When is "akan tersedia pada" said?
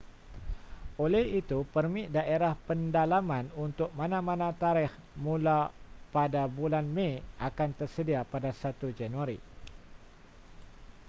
7.47-8.49